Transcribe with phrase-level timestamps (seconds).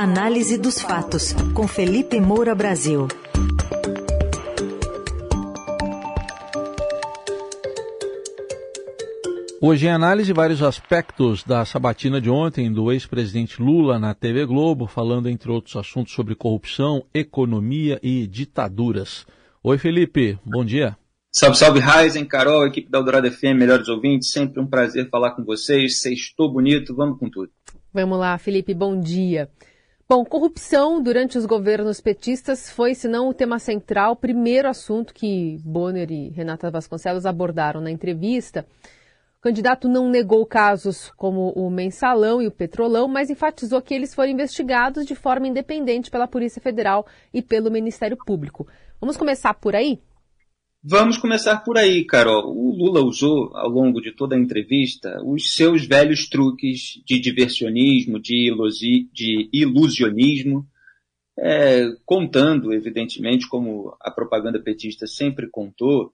[0.00, 3.08] Análise dos fatos, com Felipe Moura Brasil.
[9.60, 14.86] Hoje em análise vários aspectos da sabatina de ontem do ex-presidente Lula na TV Globo,
[14.86, 19.26] falando entre outros assuntos sobre corrupção, economia e ditaduras.
[19.64, 20.96] Oi Felipe, bom dia.
[21.32, 25.44] Salve, salve, Ryzen, Carol, equipe da Eldorado FM, melhores ouvintes, sempre um prazer falar com
[25.44, 27.50] vocês, sextou bonito, vamos com tudo.
[27.92, 29.50] Vamos lá, Felipe, bom dia.
[30.10, 35.58] Bom, corrupção durante os governos petistas foi, se não o tema central, primeiro assunto que
[35.62, 38.66] Bonner e Renata Vasconcelos abordaram na entrevista.
[39.38, 44.14] O candidato não negou casos como o mensalão e o petrolão, mas enfatizou que eles
[44.14, 48.66] foram investigados de forma independente pela Polícia Federal e pelo Ministério Público.
[48.98, 50.00] Vamos começar por aí?
[50.82, 52.56] Vamos começar por aí, Carol.
[52.56, 58.20] O Lula usou, ao longo de toda a entrevista, os seus velhos truques de diversionismo,
[58.20, 60.66] de, de ilusionismo,
[61.36, 66.12] é, contando, evidentemente, como a propaganda petista sempre contou,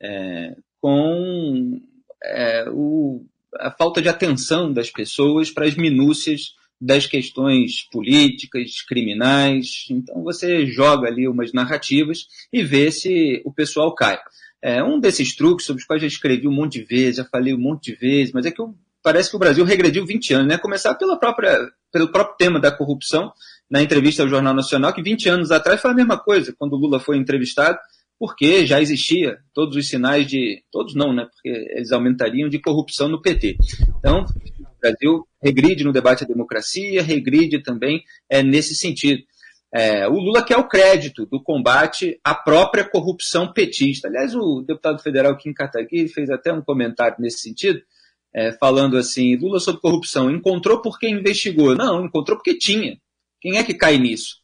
[0.00, 1.80] é, com
[2.24, 9.86] é, o, a falta de atenção das pessoas para as minúcias das questões políticas, criminais.
[9.90, 14.18] Então você joga ali umas narrativas e vê se o pessoal cai.
[14.62, 17.54] É um desses truques sobre os quais já escrevi um monte de vezes, já falei
[17.54, 20.48] um monte de vezes, mas é que eu, parece que o Brasil regrediu 20 anos,
[20.48, 20.58] né?
[20.58, 23.32] Começar pela própria, pelo próprio tema da corrupção,
[23.70, 26.76] na entrevista ao Jornal Nacional, que 20 anos atrás foi a mesma coisa, quando o
[26.76, 27.78] Lula foi entrevistado,
[28.18, 31.26] porque já existia todos os sinais de, todos não, né?
[31.30, 33.56] Porque eles aumentariam de corrupção no PT.
[33.98, 34.24] Então,
[34.86, 39.22] Brasil regride no debate à democracia, regride também é, nesse sentido.
[39.74, 44.08] É, o Lula quer o crédito do combate à própria corrupção petista.
[44.08, 47.80] Aliás, o deputado federal Kim Kataguiri fez até um comentário nesse sentido,
[48.34, 51.74] é, falando assim: Lula sobre corrupção, encontrou porque investigou.
[51.74, 52.96] Não, encontrou porque tinha.
[53.40, 54.36] Quem é que cai nisso?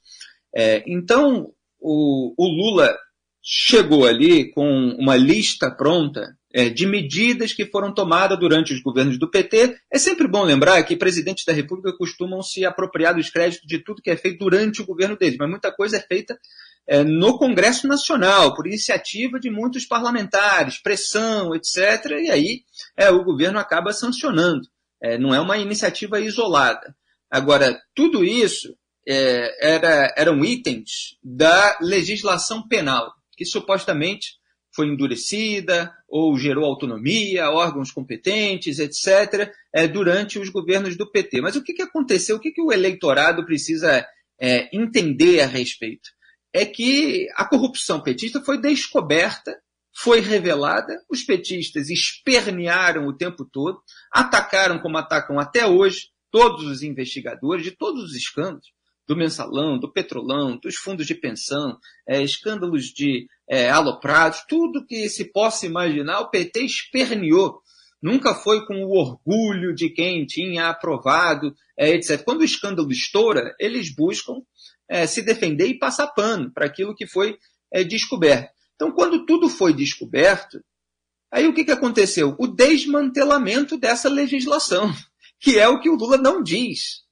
[0.55, 2.95] É, então, o, o Lula
[3.43, 9.19] chegou ali com uma lista pronta é, de medidas que foram tomadas durante os governos
[9.19, 9.77] do PT.
[9.91, 14.03] É sempre bom lembrar que presidentes da República costumam se apropriar dos créditos de tudo
[14.03, 16.39] que é feito durante o governo deles, mas muita coisa é feita
[16.87, 21.77] é, no Congresso Nacional, por iniciativa de muitos parlamentares, pressão, etc.
[22.21, 22.63] E aí
[22.97, 24.69] é, o governo acaba sancionando.
[25.01, 26.95] É, não é uma iniciativa isolada.
[27.31, 28.77] Agora, tudo isso
[29.07, 34.42] é, era, eram itens da legislação penal, que supostamente
[34.75, 41.41] foi endurecida ou gerou autonomia, órgãos competentes, etc., é, durante os governos do PT.
[41.41, 42.37] Mas o que, que aconteceu?
[42.37, 44.07] O que, que o eleitorado precisa
[44.41, 46.11] é, entender a respeito?
[46.53, 49.59] É que a corrupção petista foi descoberta,
[49.95, 53.79] foi revelada, os petistas espernearam o tempo todo,
[54.11, 58.73] atacaram como atacam até hoje todos os investigadores de todos os escândalos
[59.07, 61.79] do mensalão, do petrolão, dos fundos de pensão,
[62.09, 67.61] é, escândalos de é, aloprados, tudo que se possa imaginar, o PT esperneou.
[68.03, 72.25] Nunca foi com o orgulho de quem tinha aprovado, é, etc.
[72.25, 74.37] Quando o escândalo estoura, eles buscam
[74.89, 77.37] é, se defender e passar pano para aquilo que foi
[77.71, 78.51] é, descoberto.
[78.75, 80.59] Então, quando tudo foi descoberto,
[81.31, 82.35] aí o que, que aconteceu?
[82.39, 84.91] O desmantelamento dessa legislação,
[85.39, 87.03] que é o que o Lula não diz.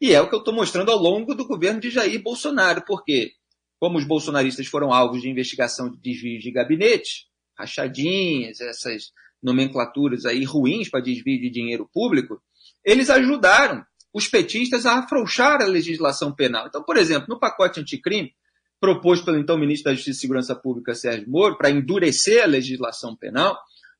[0.00, 3.30] E é o que eu estou mostrando ao longo do governo de Jair Bolsonaro, porque,
[3.78, 9.12] como os bolsonaristas foram alvos de investigação de desvio de gabinete, rachadinhas, essas
[9.42, 12.40] nomenclaturas aí ruins para desvio de dinheiro público,
[12.84, 16.66] eles ajudaram os petistas a afrouxar a legislação penal.
[16.66, 18.34] Então, por exemplo, no pacote anticrime,
[18.80, 23.16] proposto pelo então ministro da Justiça e Segurança Pública, Sérgio Moro, para endurecer a legislação
[23.16, 23.58] penal,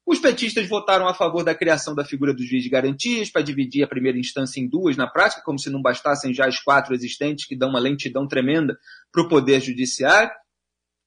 [0.08, 3.82] os petistas votaram a favor da criação da figura do juiz de garantias para dividir
[3.82, 7.46] a primeira instância em duas na prática, como se não bastassem já as quatro existentes
[7.46, 8.78] que dão uma lentidão tremenda
[9.12, 10.30] para o poder judiciário.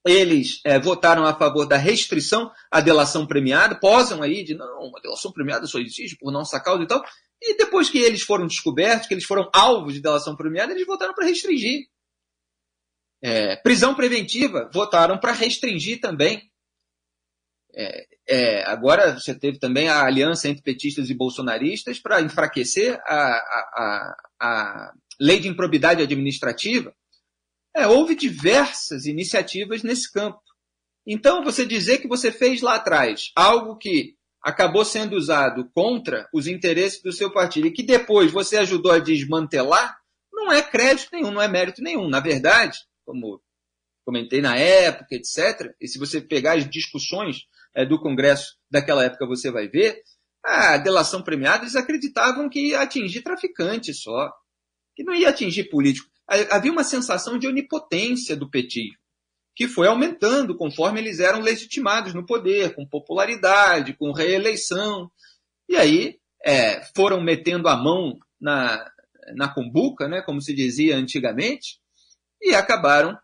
[0.06, 5.02] Eles é, votaram a favor da restrição à delação premiada, posam aí de não, a
[5.02, 7.04] delação premiada só existe por nossa causa e tal.
[7.42, 11.16] E depois que eles foram descobertos, que eles foram alvos de delação premiada, eles votaram
[11.16, 11.88] para restringir.
[13.24, 16.51] É, prisão preventiva, votaram para restringir também.
[17.74, 23.16] É, é, agora você teve também a aliança entre petistas e bolsonaristas para enfraquecer a,
[23.16, 26.94] a, a, a, lei de improbidade administrativa.
[27.76, 30.42] É, houve diversas iniciativas nesse campo.
[31.06, 36.48] Então, você dizer que você fez lá atrás algo que acabou sendo usado contra os
[36.48, 39.98] interesses do seu partido e que depois você ajudou a desmantelar,
[40.32, 42.10] não é crédito nenhum, não é mérito nenhum.
[42.10, 43.42] Na verdade, como
[44.04, 47.46] comentei na época, etc., e se você pegar as discussões
[47.88, 50.02] do Congresso daquela época, você vai ver,
[50.44, 54.32] a delação premiada, eles acreditavam que ia atingir traficantes só.
[54.96, 56.10] que não ia atingir político.
[56.50, 58.98] Havia uma sensação de onipotência do petismo,
[59.56, 65.10] que foi aumentando conforme eles eram legitimados no poder, com popularidade, com reeleição.
[65.70, 68.86] E aí é, foram metendo a mão na,
[69.36, 71.80] na cumbuca, né, como se dizia antigamente,
[72.42, 73.18] e acabaram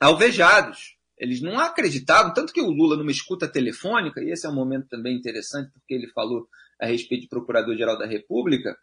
[0.00, 0.96] alvejados.
[1.20, 4.88] Eles não acreditavam, tanto que o Lula, numa escuta telefônica, e esse é um momento
[4.88, 6.48] também interessante, porque ele falou
[6.80, 8.74] a respeito de Procurador-Geral da República,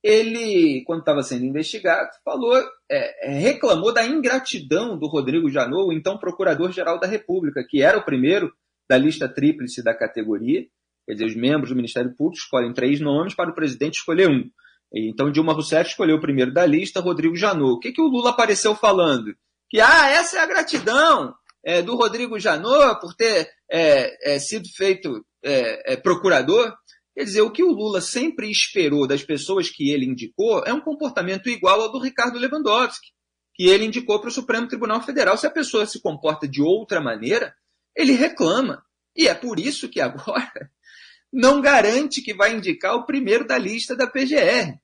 [0.00, 2.56] ele, quando estava sendo investigado, falou,
[2.88, 8.04] é, é, reclamou da ingratidão do Rodrigo Janot, então Procurador-Geral da República, que era o
[8.04, 8.52] primeiro
[8.88, 10.64] da lista tríplice da categoria,
[11.04, 14.48] quer dizer, os membros do Ministério Público escolhem três nomes para o presidente escolher um.
[14.94, 17.72] Então Dilma Rousseff escolheu o primeiro da lista, Rodrigo Janot.
[17.72, 19.34] O que, que o Lula apareceu falando?
[19.70, 24.68] Que, ah, essa é a gratidão é, do Rodrigo Janot por ter é, é sido
[24.68, 26.74] feito é, é, procurador.
[27.14, 30.80] Quer dizer, o que o Lula sempre esperou das pessoas que ele indicou é um
[30.80, 33.08] comportamento igual ao do Ricardo Lewandowski,
[33.54, 35.36] que ele indicou para o Supremo Tribunal Federal.
[35.36, 37.54] Se a pessoa se comporta de outra maneira,
[37.94, 38.82] ele reclama.
[39.14, 40.70] E é por isso que agora
[41.32, 44.78] não garante que vai indicar o primeiro da lista da PGR.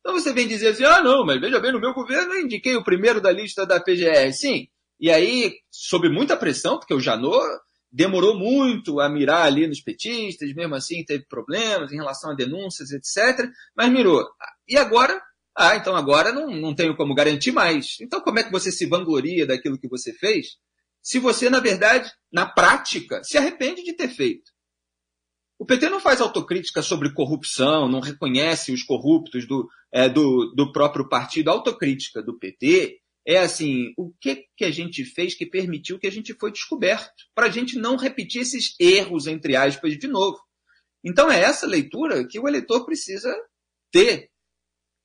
[0.00, 2.76] Então você vem dizer assim, ah, não, mas veja bem, no meu governo eu indiquei
[2.76, 4.32] o primeiro da lista da PGR.
[4.32, 4.68] Sim,
[5.04, 7.44] e aí, sob muita pressão, porque o Janot
[7.92, 12.90] demorou muito a mirar ali nos petistas, mesmo assim teve problemas em relação a denúncias,
[12.90, 13.50] etc.
[13.76, 14.26] Mas mirou.
[14.66, 15.22] E agora?
[15.54, 17.98] Ah, então agora não, não tenho como garantir mais.
[18.00, 20.56] Então como é que você se vangloria daquilo que você fez?
[21.02, 24.52] Se você, na verdade, na prática, se arrepende de ter feito.
[25.58, 30.72] O PT não faz autocrítica sobre corrupção, não reconhece os corruptos do, é, do, do
[30.72, 31.50] próprio partido.
[31.50, 36.06] A autocrítica do PT é assim: o que, que a gente fez que permitiu que
[36.06, 37.24] a gente foi descoberto?
[37.34, 40.38] Para a gente não repetir esses erros, entre aspas, de novo.
[41.02, 43.34] Então é essa leitura que o eleitor precisa
[43.90, 44.30] ter.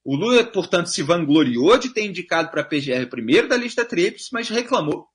[0.04, 4.30] O Lula, portanto, se vangloriou de ter indicado para a PGR primeiro da lista TRIPS,
[4.32, 5.08] mas reclamou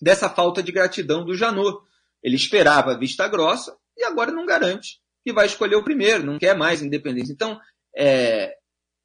[0.00, 1.78] dessa falta de gratidão do Janot.
[2.22, 6.38] Ele esperava a vista grossa e agora não garante que vai escolher o primeiro, não
[6.38, 7.32] quer mais independência.
[7.32, 7.58] Então,
[7.96, 8.54] é,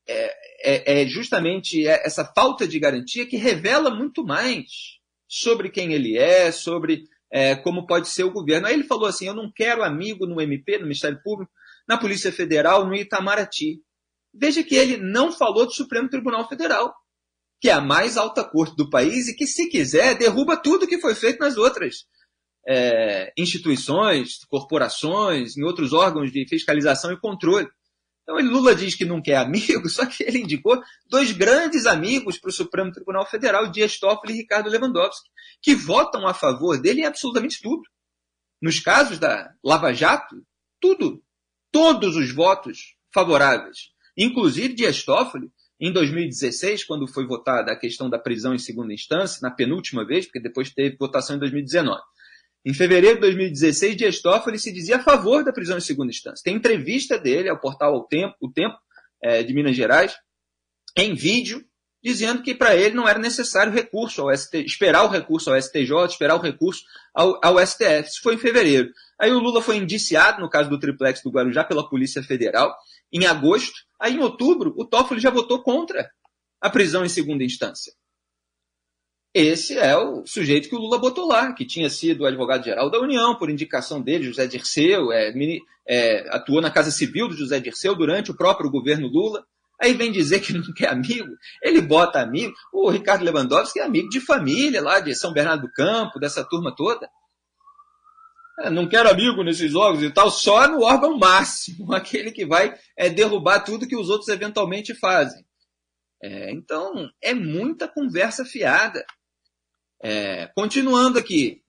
[0.07, 6.17] é, é, é justamente essa falta de garantia que revela muito mais sobre quem ele
[6.17, 8.67] é, sobre é, como pode ser o governo.
[8.67, 11.51] Aí ele falou assim: eu não quero amigo no MP, no Ministério Público,
[11.87, 13.81] na Polícia Federal, no Itamaraty.
[14.33, 16.93] Veja que ele não falou do Supremo Tribunal Federal,
[17.59, 20.99] que é a mais alta corte do país e que, se quiser, derruba tudo que
[20.99, 22.05] foi feito nas outras
[22.67, 27.67] é, instituições, corporações, em outros órgãos de fiscalização e controle.
[28.27, 30.77] Então, Lula diz que não quer amigo, só que ele indicou
[31.09, 35.29] dois grandes amigos para o Supremo Tribunal Federal, Dias Toffoli e Ricardo Lewandowski,
[35.61, 37.83] que votam a favor dele em absolutamente tudo.
[38.61, 40.35] Nos casos da Lava Jato,
[40.81, 41.23] tudo.
[41.71, 43.91] Todos os votos favoráveis.
[44.17, 45.49] Inclusive Dias Toffoli,
[45.79, 50.25] em 2016, quando foi votada a questão da prisão em segunda instância, na penúltima vez,
[50.25, 52.01] porque depois teve votação em 2019.
[52.65, 56.43] Em fevereiro de 2016, Dias Toffoli se dizia a favor da prisão em segunda instância.
[56.43, 58.77] Tem entrevista dele ao portal O Tempo, o Tempo
[59.21, 60.15] é, de Minas Gerais,
[60.95, 61.63] em vídeo,
[62.03, 66.05] dizendo que para ele não era necessário recurso ao ST, esperar o recurso ao STJ,
[66.09, 66.83] esperar o recurso
[67.13, 68.09] ao, ao STF.
[68.09, 68.91] Isso foi em fevereiro.
[69.19, 72.75] Aí o Lula foi indiciado, no caso do triplex do Guarujá, pela Polícia Federal,
[73.11, 73.73] em agosto.
[73.99, 76.09] Aí em outubro, o Toffoli já votou contra
[76.61, 77.93] a prisão em segunda instância.
[79.39, 83.35] Esse é o sujeito que o Lula botou lá, que tinha sido advogado-geral da União,
[83.35, 85.31] por indicação dele, José Dirceu, é,
[85.87, 89.45] é, atuou na Casa Civil do José Dirceu durante o próprio governo Lula.
[89.79, 91.29] Aí vem dizer que não quer amigo,
[91.61, 92.51] ele bota amigo.
[92.73, 96.73] O Ricardo Lewandowski é amigo de família lá de São Bernardo do Campo, dessa turma
[96.75, 97.07] toda.
[98.61, 102.73] É, não quero amigo nesses órgãos e tal, só no órgão máximo, aquele que vai
[102.97, 105.45] é, derrubar tudo que os outros eventualmente fazem.
[106.23, 109.05] É, então, é muita conversa fiada.
[110.01, 111.61] É, continuando aqui,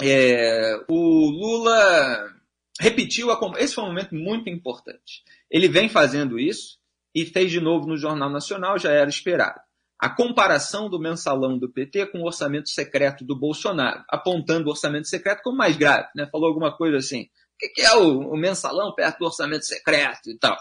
[0.00, 2.32] é, o Lula
[2.80, 3.38] repetiu a.
[3.58, 5.22] Esse foi um momento muito importante.
[5.50, 6.78] Ele vem fazendo isso
[7.14, 9.60] e fez de novo no Jornal Nacional, já era esperado.
[9.98, 15.06] A comparação do mensalão do PT com o orçamento secreto do Bolsonaro, apontando o orçamento
[15.06, 16.08] secreto como mais grave.
[16.16, 16.26] Né?
[16.32, 20.38] Falou alguma coisa assim: o que é o, o mensalão perto do orçamento secreto e
[20.38, 20.56] tal.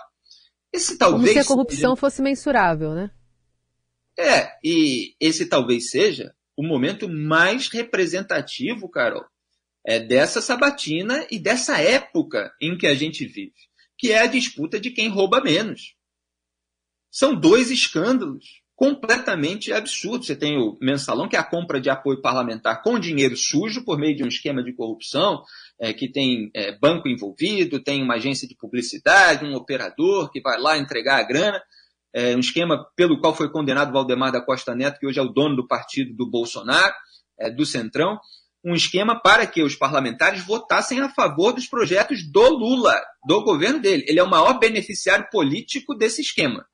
[0.71, 1.33] Esse talvez.
[1.33, 1.95] Como se a corrupção seja...
[1.95, 3.09] fosse mensurável, né?
[4.17, 9.25] É, e esse talvez seja o momento mais representativo, Carol,
[9.83, 13.55] é dessa sabatina e dessa época em que a gente vive,
[13.97, 15.95] que é a disputa de quem rouba menos.
[17.09, 20.27] São dois escândalos completamente absurdos.
[20.27, 23.97] Você tem o mensalão, que é a compra de apoio parlamentar com dinheiro sujo por
[23.97, 25.43] meio de um esquema de corrupção,
[25.79, 30.59] é, que tem é, banco envolvido, tem uma agência de publicidade, um operador que vai
[30.59, 31.59] lá entregar a grana.
[32.13, 35.29] É, um esquema pelo qual foi condenado Valdemar da Costa Neto, que hoje é o
[35.29, 36.93] dono do partido do Bolsonaro,
[37.39, 38.19] é, do Centrão,
[38.63, 43.79] um esquema para que os parlamentares votassem a favor dos projetos do Lula, do governo
[43.79, 44.05] dele.
[44.07, 46.65] Ele é o maior beneficiário político desse esquema.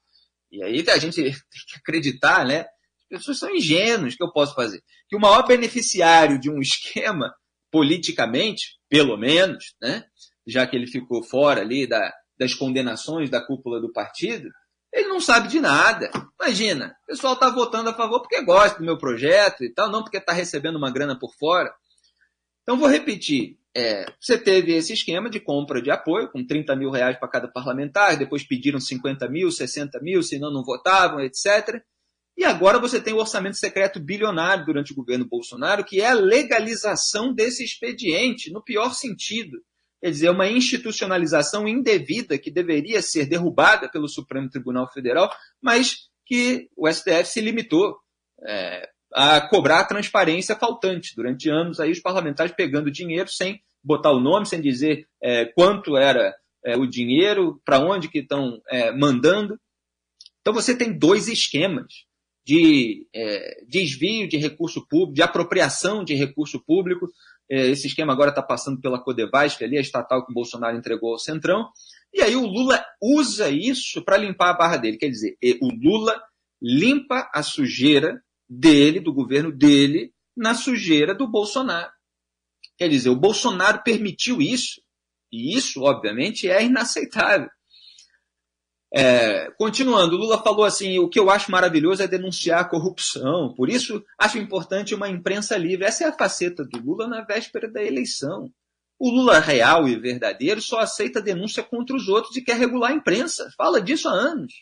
[0.51, 2.65] E aí a gente tem que acreditar, né?
[3.11, 4.81] As pessoas são ingênuas, que eu posso fazer?
[5.07, 7.33] Que o maior beneficiário de um esquema,
[7.71, 10.03] politicamente, pelo menos, né?
[10.45, 14.49] Já que ele ficou fora ali da, das condenações da cúpula do partido,
[14.93, 16.09] ele não sabe de nada.
[16.39, 20.03] Imagina, o pessoal está votando a favor porque gosta do meu projeto e tal, não
[20.03, 21.73] porque está recebendo uma grana por fora.
[22.63, 23.57] Então, vou repetir.
[23.75, 27.47] É, você teve esse esquema de compra de apoio, com 30 mil reais para cada
[27.47, 31.81] parlamentar, depois pediram 50 mil, 60 mil, senão não votavam, etc.
[32.35, 36.13] E agora você tem o orçamento secreto bilionário durante o governo Bolsonaro, que é a
[36.13, 39.59] legalização desse expediente, no pior sentido
[40.01, 46.69] quer dizer, uma institucionalização indevida que deveria ser derrubada pelo Supremo Tribunal Federal, mas que
[46.75, 47.97] o STF se limitou
[48.45, 51.15] é, a cobrar a transparência faltante.
[51.15, 55.97] Durante anos, aí os parlamentares pegando dinheiro sem botar o nome, sem dizer é, quanto
[55.97, 59.59] era é, o dinheiro, para onde que estão é, mandando.
[60.41, 62.05] Então você tem dois esquemas
[62.45, 67.11] de é, desvio de recurso público, de apropriação de recurso público, é,
[67.49, 71.19] esse esquema agora está passando pela Codevasf, ali, a estatal que o Bolsonaro entregou ao
[71.19, 71.69] Centrão.
[72.13, 74.97] E aí o Lula usa isso para limpar a barra dele.
[74.97, 76.19] Quer dizer, o Lula
[76.61, 81.91] limpa a sujeira dele, do governo dele, na sujeira do Bolsonaro.
[82.77, 84.81] Quer dizer, o Bolsonaro permitiu isso.
[85.31, 87.49] E isso, obviamente, é inaceitável.
[88.93, 93.69] É, continuando, Lula falou assim: o que eu acho maravilhoso é denunciar a corrupção, por
[93.69, 95.85] isso acho importante uma imprensa livre.
[95.85, 98.49] Essa é a faceta do Lula na véspera da eleição.
[98.99, 102.95] O Lula real e verdadeiro só aceita denúncia contra os outros e quer regular a
[102.95, 103.51] imprensa.
[103.55, 104.53] Fala disso há anos.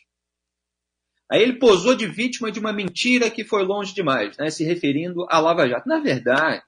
[1.31, 5.25] Aí ele posou de vítima de uma mentira que foi longe demais, né, se referindo
[5.29, 5.87] à Lava Jato.
[5.87, 6.61] Na verdade,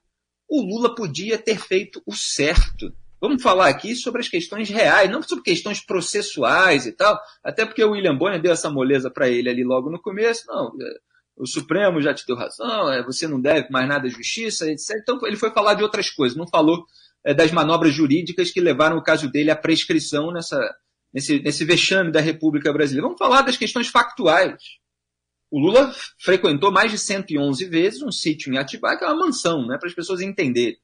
[0.50, 5.24] o Lula podia ter feito o certo Vamos falar aqui sobre as questões reais, não
[5.24, 9.50] sobre questões processuais e tal, até porque o William Bonner deu essa moleza para ele
[9.50, 10.46] ali logo no começo.
[10.48, 11.00] Não, é,
[11.36, 14.98] o Supremo já te deu razão, é, você não deve mais nada à justiça, etc.
[15.02, 16.86] Então ele foi falar de outras coisas, não falou
[17.26, 20.60] é, das manobras jurídicas que levaram o caso dele à prescrição nessa,
[21.12, 23.08] nesse, nesse vexame da República Brasileira.
[23.08, 24.62] Vamos falar das questões factuais.
[25.50, 29.66] O Lula frequentou mais de 111 vezes um sítio em Atibaia, que é uma mansão,
[29.66, 30.78] né, para as pessoas entenderem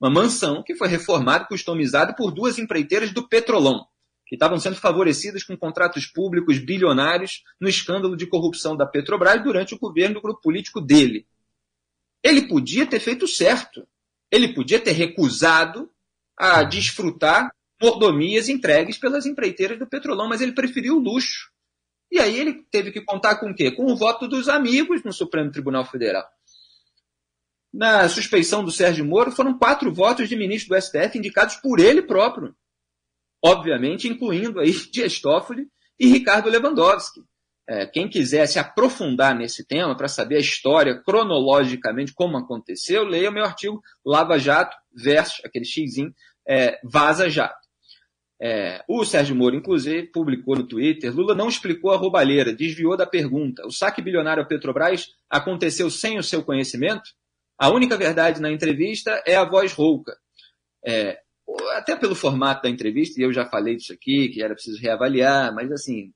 [0.00, 3.86] uma mansão que foi reformada e customizada por duas empreiteiras do Petrolão,
[4.26, 9.74] que estavam sendo favorecidas com contratos públicos bilionários no escândalo de corrupção da Petrobras durante
[9.74, 11.26] o governo do grupo político dele.
[12.22, 13.86] Ele podia ter feito certo.
[14.30, 15.90] Ele podia ter recusado
[16.36, 17.50] a desfrutar
[17.80, 21.50] mordomias entregues pelas empreiteiras do Petrolão, mas ele preferiu o luxo.
[22.10, 23.70] E aí ele teve que contar com o quê?
[23.70, 26.26] Com o voto dos amigos no Supremo Tribunal Federal
[27.76, 32.00] na suspeição do Sérgio Moro foram quatro votos de ministro do STF indicados por ele
[32.00, 32.54] próprio.
[33.44, 35.66] Obviamente, incluindo aí Dias Toffoli
[36.00, 37.20] e Ricardo Lewandowski.
[37.68, 43.28] É, quem quiser se aprofundar nesse tema para saber a história cronologicamente como aconteceu, leia
[43.28, 46.14] o meu artigo Lava Jato versus aquele xizinho
[46.48, 47.66] é, Vaza Jato.
[48.40, 53.06] É, o Sérgio Moro, inclusive, publicou no Twitter: Lula não explicou a roubalheira, desviou da
[53.06, 53.66] pergunta.
[53.66, 57.10] O saque bilionário à Petrobras aconteceu sem o seu conhecimento?
[57.58, 60.16] A única verdade na entrevista é a voz rouca.
[60.84, 61.18] É,
[61.76, 65.54] até pelo formato da entrevista, e eu já falei disso aqui, que era preciso reavaliar,
[65.54, 66.12] mas assim,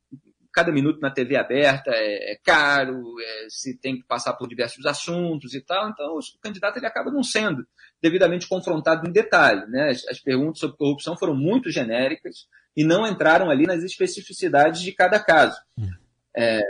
[0.53, 4.85] cada minuto na TV aberta é, é caro, é, se tem que passar por diversos
[4.85, 7.67] assuntos e tal, então o candidato ele acaba não sendo
[8.03, 9.67] devidamente confrontado em detalhe.
[9.67, 9.91] Né?
[9.91, 14.93] As, as perguntas sobre corrupção foram muito genéricas e não entraram ali nas especificidades de
[14.93, 15.57] cada caso.
[15.79, 15.89] Hum.
[16.37, 16.61] É,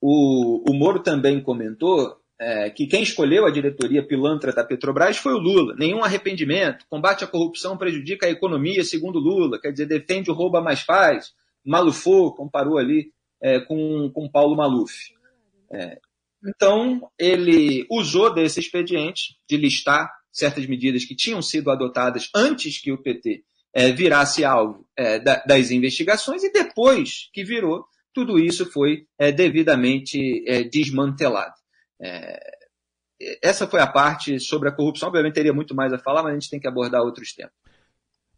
[0.00, 5.32] o, o Moro também comentou é, que quem escolheu a diretoria pilantra da Petrobras foi
[5.32, 5.74] o Lula.
[5.76, 6.84] Nenhum arrependimento.
[6.88, 9.60] Combate à corrupção prejudica a economia, segundo Lula.
[9.60, 11.32] Quer dizer, defende o rouba mais faz.
[11.64, 14.92] Malufou, comparou ali é, com, com Paulo Maluf.
[15.72, 15.98] É,
[16.46, 22.92] então, ele usou desse expediente de listar certas medidas que tinham sido adotadas antes que
[22.92, 28.70] o PT é, virasse alvo é, da, das investigações e depois que virou, tudo isso
[28.70, 31.54] foi é, devidamente desmantelado.
[32.00, 32.38] É,
[33.42, 35.08] essa foi a parte sobre a corrupção.
[35.08, 37.52] Obviamente teria muito mais a falar, mas a gente tem que abordar outros temas.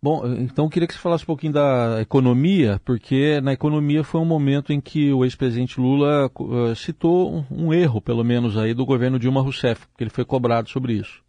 [0.03, 4.27] Bom, então queria que você falasse um pouquinho da economia, porque na economia foi um
[4.27, 8.85] momento em que o ex-presidente Lula uh, citou um, um, erro, pelo menos, aí do
[8.85, 11.25] governo Dilma Rousseff, que ele foi cobrado sobre isso.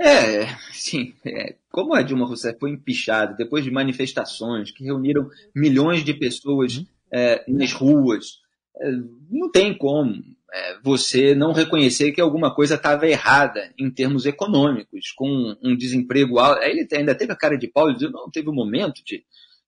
[0.00, 1.12] É, sim.
[1.26, 6.76] É, como a Dilma Rousseff foi empichada depois de manifestações que reuniram milhões de pessoas
[6.76, 6.86] uhum.
[7.12, 8.38] é, nas ruas.
[8.80, 8.92] É,
[9.28, 15.12] não tem como é, você não reconhecer que alguma coisa estava errada em termos econômicos,
[15.12, 16.62] com um desemprego alto.
[16.62, 19.24] Ele ainda teve a cara de pau e dizia, não, teve um momento de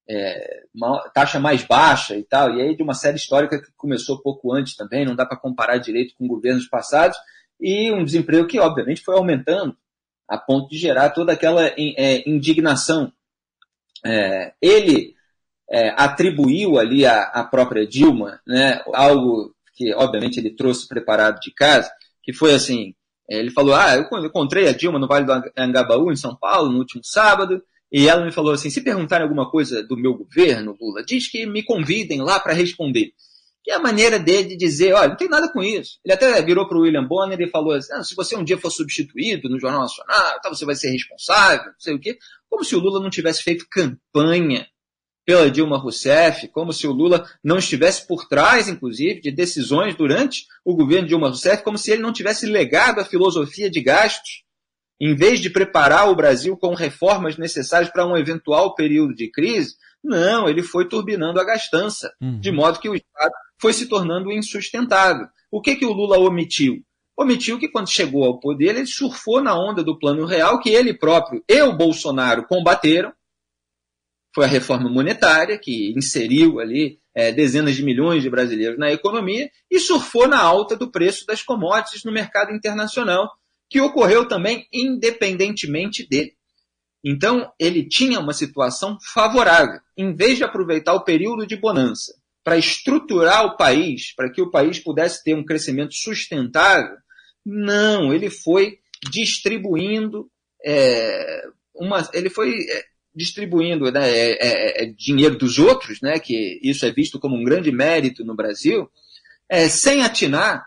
[0.09, 0.65] é,
[1.15, 4.75] taxa mais baixa e tal, e aí de uma série histórica que começou pouco antes
[4.75, 7.17] também, não dá para comparar direito com governos passados,
[7.61, 9.77] e um desemprego que obviamente foi aumentando,
[10.27, 13.13] a ponto de gerar toda aquela é, indignação.
[14.05, 15.15] É, ele
[15.69, 21.91] é, atribuiu ali à, própria Dilma né, algo que obviamente ele trouxe preparado de casa,
[22.23, 22.95] que foi assim,
[23.31, 26.71] é, ele falou, ah, eu encontrei a Dilma no Vale do Angabaú, em São Paulo,
[26.71, 30.77] no último sábado, e ela me falou assim, se perguntarem alguma coisa do meu governo,
[30.79, 33.13] Lula, diz que me convidem lá para responder.
[33.65, 35.99] Que é a maneira dele de dizer, olha, não tem nada com isso.
[36.05, 38.59] Ele até virou para o William Bonner e falou assim, ah, se você um dia
[38.59, 42.19] for substituído no Jornal Nacional, então você vai ser responsável, não sei o quê.
[42.51, 44.67] Como se o Lula não tivesse feito campanha
[45.31, 50.45] pela Dilma Rousseff, como se o Lula não estivesse por trás, inclusive, de decisões durante
[50.65, 54.43] o governo de Dilma Rousseff, como se ele não tivesse legado a filosofia de gastos,
[55.01, 59.77] em vez de preparar o Brasil com reformas necessárias para um eventual período de crise,
[60.03, 62.41] não, ele foi turbinando a gastança, uhum.
[62.41, 65.29] de modo que o Estado foi se tornando insustentável.
[65.49, 66.83] O que, que o Lula omitiu?
[67.17, 70.93] Omitiu que quando chegou ao poder, ele surfou na onda do plano real que ele
[70.93, 73.13] próprio e o Bolsonaro combateram,
[74.35, 79.51] foi a reforma monetária, que inseriu ali é, dezenas de milhões de brasileiros na economia
[79.71, 83.29] e surfou na alta do preço das commodities no mercado internacional,
[83.69, 86.35] que ocorreu também independentemente dele.
[87.05, 89.81] Então, ele tinha uma situação favorável.
[89.97, 94.51] Em vez de aproveitar o período de bonança para estruturar o país, para que o
[94.51, 96.97] país pudesse ter um crescimento sustentável,
[97.45, 98.79] não, ele foi
[99.11, 100.31] distribuindo
[100.65, 101.43] é,
[101.75, 102.85] uma, ele foi é,
[103.15, 107.45] distribuindo né, é, é, é, dinheiro dos outros, né, que isso é visto como um
[107.45, 108.89] grande mérito no Brasil,
[109.49, 110.65] é, sem atinar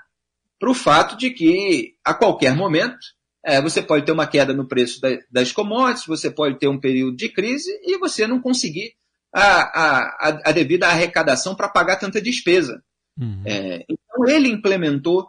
[0.59, 2.99] para o fato de que, a qualquer momento,
[3.45, 6.79] é, você pode ter uma queda no preço da, das commodities, você pode ter um
[6.79, 8.93] período de crise e você não conseguir
[9.33, 12.81] a, a, a devida arrecadação para pagar tanta despesa.
[13.19, 13.41] Uhum.
[13.45, 15.27] É, então, ele implementou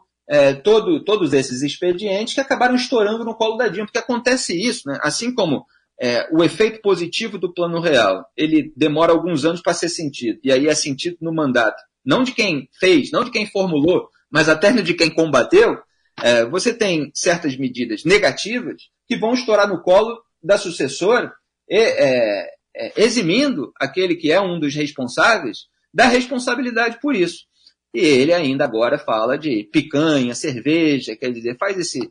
[0.62, 4.98] todo, todos esses expedientes que acabaram estourando no colo da Dilma, porque acontece isso, né?
[5.02, 5.66] assim como
[6.00, 10.50] é, o efeito positivo do plano real, ele demora alguns anos para ser sentido, e
[10.50, 14.72] aí é sentido no mandato, não de quem fez, não de quem formulou, mas até
[14.72, 15.78] de quem combateu,
[16.22, 21.32] é, você tem certas medidas negativas que vão estourar no colo da sucessora,
[21.70, 27.46] é, é, eximindo aquele que é um dos responsáveis da responsabilidade por isso.
[27.94, 32.10] E ele ainda agora fala de picanha, cerveja, quer dizer, faz esse,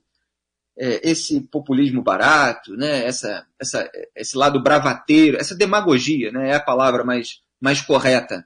[0.77, 6.59] é, esse populismo barato, né, essa, essa, esse lado bravateiro, essa demagogia, né, é a
[6.59, 8.45] palavra mais, mais correta.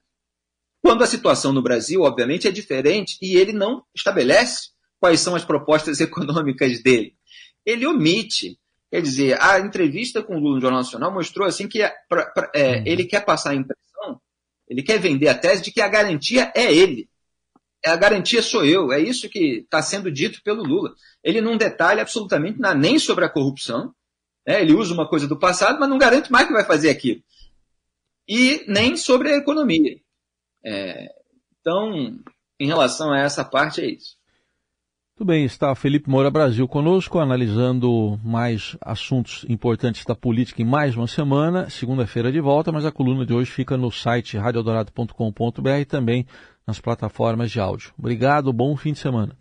[0.81, 5.45] Quando a situação no Brasil, obviamente, é diferente e ele não estabelece quais são as
[5.45, 7.15] propostas econômicas dele.
[7.65, 8.57] Ele omite.
[8.89, 12.25] Quer dizer, a entrevista com o Lula no Jornal Nacional mostrou assim que é, pra,
[12.27, 12.83] pra, é, uhum.
[12.85, 14.21] ele quer passar a impressão,
[14.65, 17.09] ele quer vender a tese de que a garantia é ele
[17.87, 18.91] a garantia sou eu.
[18.91, 20.93] É isso que está sendo dito pelo Lula.
[21.23, 23.93] Ele não detalha absolutamente nada, nem sobre a corrupção.
[24.45, 24.61] Né?
[24.61, 27.21] Ele usa uma coisa do passado, mas não garante mais que vai fazer aquilo.
[28.27, 29.97] E nem sobre a economia.
[30.63, 31.07] É,
[31.59, 32.19] então,
[32.59, 34.17] em relação a essa parte, é isso.
[35.17, 40.95] Tudo bem, está Felipe Moura Brasil conosco, analisando mais assuntos importantes da política em mais
[40.95, 41.71] uma semana.
[41.71, 46.27] Segunda-feira de volta, mas a coluna de hoje fica no site radiodorado.com.br e também
[46.67, 47.93] nas plataformas de áudio.
[47.97, 49.35] Obrigado, bom fim de semana.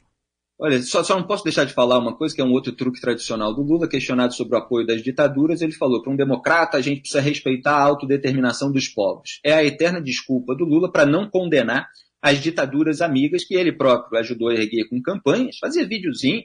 [0.59, 2.99] Olha, só, só, não posso deixar de falar uma coisa que é um outro truque
[2.99, 6.81] tradicional do Lula, questionado sobre o apoio das ditaduras, ele falou: para um democrata a
[6.81, 9.39] gente precisa respeitar a autodeterminação dos povos.
[9.45, 11.89] É a eterna desculpa do Lula para não condenar
[12.23, 16.43] as ditaduras amigas que ele próprio ajudou a erguer com campanhas, fazia videozinho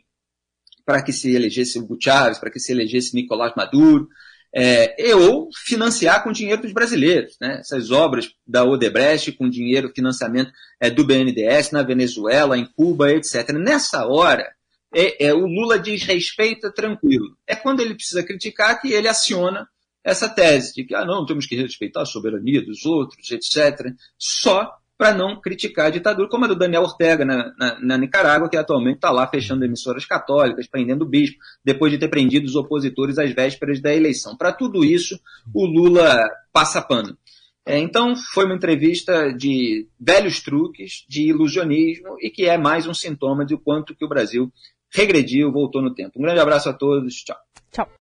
[0.86, 4.10] para que se elegesse o Chávez, para que se elegesse Nicolás Maduro,
[4.54, 7.38] é, ou financiar com dinheiro dos brasileiros.
[7.40, 7.60] Né?
[7.60, 13.50] Essas obras da Odebrecht com dinheiro, financiamento é, do BNDES na Venezuela, em Cuba, etc.
[13.54, 14.52] Nessa hora,
[14.94, 17.38] é, é, o Lula diz respeita tranquilo.
[17.48, 19.68] É quando ele precisa criticar que ele aciona
[20.04, 23.94] essa tese de que ah, não, temos que respeitar a soberania dos outros, etc.
[24.18, 24.70] Só
[25.02, 28.56] para não criticar a ditadura, como a do Daniel Ortega na, na, na Nicarágua, que
[28.56, 33.18] atualmente está lá fechando emissoras católicas, prendendo o bispo, depois de ter prendido os opositores
[33.18, 34.38] às vésperas da eleição.
[34.38, 35.20] Para tudo isso,
[35.56, 37.18] o Lula passa pano.
[37.66, 42.94] É, então, foi uma entrevista de velhos truques, de ilusionismo, e que é mais um
[42.94, 44.54] sintoma de quanto que o Brasil
[44.94, 46.20] regrediu, voltou no tempo.
[46.20, 47.38] Um grande abraço a todos, tchau.
[47.72, 47.92] Tchau.